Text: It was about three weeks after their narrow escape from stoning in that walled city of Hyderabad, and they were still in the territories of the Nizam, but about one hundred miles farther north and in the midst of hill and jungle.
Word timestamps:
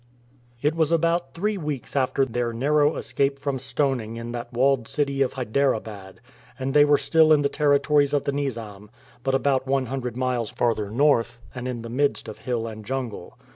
It 0.63 0.73
was 0.73 0.91
about 0.91 1.35
three 1.35 1.59
weeks 1.59 1.95
after 1.95 2.25
their 2.25 2.51
narrow 2.51 2.95
escape 2.95 3.37
from 3.37 3.59
stoning 3.59 4.15
in 4.17 4.31
that 4.31 4.51
walled 4.51 4.87
city 4.87 5.21
of 5.21 5.33
Hyderabad, 5.33 6.21
and 6.57 6.73
they 6.73 6.83
were 6.83 6.97
still 6.97 7.31
in 7.31 7.43
the 7.43 7.49
territories 7.49 8.11
of 8.11 8.23
the 8.23 8.31
Nizam, 8.31 8.89
but 9.21 9.35
about 9.35 9.67
one 9.67 9.85
hundred 9.85 10.17
miles 10.17 10.49
farther 10.49 10.89
north 10.89 11.39
and 11.53 11.67
in 11.67 11.83
the 11.83 11.89
midst 11.91 12.27
of 12.27 12.39
hill 12.39 12.65
and 12.65 12.83
jungle. 12.83 13.37